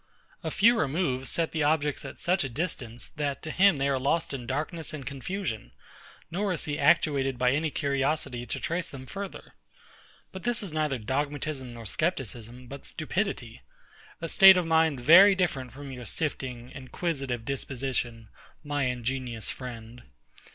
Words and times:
A 0.43 0.49
few 0.49 0.79
removes 0.79 1.29
set 1.29 1.51
the 1.51 1.61
objects 1.61 2.05
at 2.05 2.17
such 2.17 2.43
a 2.43 2.49
distance, 2.49 3.07
that 3.09 3.43
to 3.43 3.51
him 3.51 3.75
they 3.75 3.87
are 3.87 3.99
lost 3.99 4.33
in 4.33 4.47
darkness 4.47 4.95
and 4.95 5.05
confusion; 5.05 5.73
nor 6.31 6.51
is 6.53 6.65
he 6.65 6.79
actuated 6.79 7.37
by 7.37 7.51
any 7.51 7.69
curiosity 7.69 8.47
to 8.47 8.59
trace 8.59 8.89
them 8.89 9.05
further. 9.05 9.53
But 10.31 10.41
this 10.41 10.63
is 10.63 10.73
neither 10.73 10.97
dogmatism 10.97 11.73
nor 11.75 11.85
scepticism, 11.85 12.65
but 12.65 12.87
stupidity: 12.87 13.61
a 14.19 14.27
state 14.27 14.57
of 14.57 14.65
mind 14.65 14.99
very 14.99 15.35
different 15.35 15.71
from 15.71 15.91
your 15.91 16.05
sifting, 16.05 16.71
inquisitive 16.71 17.45
disposition, 17.45 18.29
my 18.63 18.85
ingenious 18.85 19.51
friend. 19.51 20.01